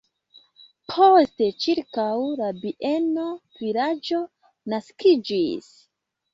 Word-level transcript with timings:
Poste 0.93 1.49
ĉirkaŭ 1.65 2.07
la 2.41 2.49
bieno 2.63 3.29
vilaĝo 3.61 4.25
naskiĝis. 4.77 5.73